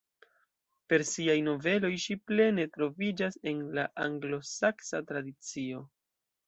Per 0.93 1.03
siaj 1.09 1.35
noveloj 1.49 1.91
ŝi 2.05 2.17
plene 2.31 2.67
troviĝas 2.79 3.41
en 3.53 3.63
la 3.79 3.87
anglosaksa 4.09 5.07
tradicio. 5.13 5.89